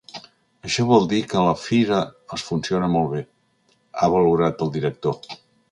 [0.69, 1.99] “Això vol dir que la fira
[2.37, 3.25] els funciona molt bé”,
[4.07, 5.37] ha valorat el director.